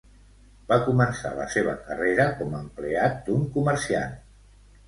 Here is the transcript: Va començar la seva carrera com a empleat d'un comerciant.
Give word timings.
Va 0.71 0.77
començar 0.85 1.33
la 1.41 1.45
seva 1.57 1.75
carrera 1.89 2.25
com 2.39 2.57
a 2.61 2.65
empleat 2.65 3.23
d'un 3.29 3.47
comerciant. 3.59 4.21